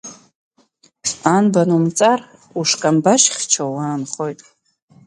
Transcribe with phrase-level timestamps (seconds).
[1.35, 2.19] Анбан умҵар
[2.59, 4.39] ушкамбашьхьчоу уаанхоит!